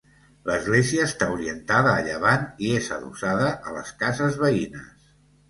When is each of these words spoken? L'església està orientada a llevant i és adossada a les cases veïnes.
L'església 0.51 1.03
està 1.09 1.27
orientada 1.33 1.91
a 1.91 2.05
llevant 2.07 2.47
i 2.69 2.73
és 2.79 2.89
adossada 2.97 3.53
a 3.69 3.77
les 3.77 3.93
cases 4.01 4.43
veïnes. 4.47 5.15